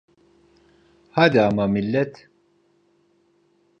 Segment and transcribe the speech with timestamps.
[1.11, 2.15] Hadi ama millet.